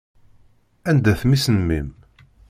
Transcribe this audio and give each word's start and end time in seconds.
Anda-t 0.89 1.21
mmi-s 1.25 1.45
n 1.49 1.55
mmi-m? 1.59 1.87